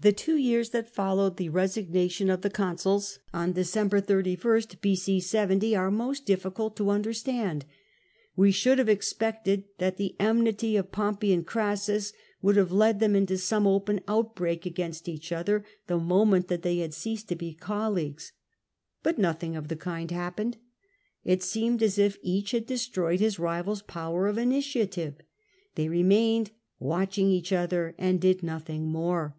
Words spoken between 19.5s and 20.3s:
of the kind